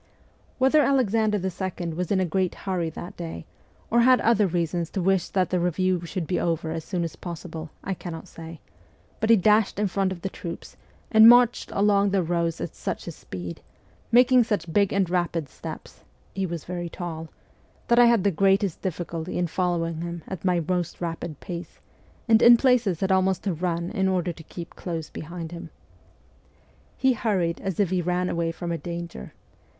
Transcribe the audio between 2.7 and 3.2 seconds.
that